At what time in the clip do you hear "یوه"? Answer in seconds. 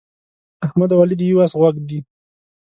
1.31-1.43